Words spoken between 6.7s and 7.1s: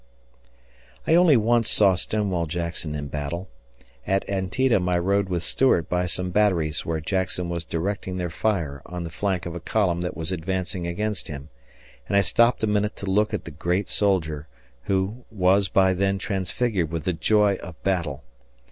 where